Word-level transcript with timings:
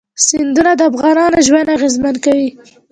سیندونه 0.25 0.71
د 0.77 0.81
افغانانو 0.91 1.37
ژوند 1.47 1.67
اغېزمن 1.77 2.15
کوي. 2.25 2.49